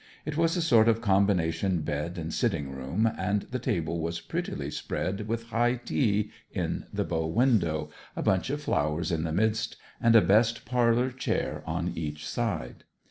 [0.25, 4.71] It was a sort of combination bed and sitting room, and the table was prettily
[4.71, 9.75] spread with high tea in the bow window, a bunch of flowers in the midst,
[10.01, 12.83] and a best parlour chair on each side.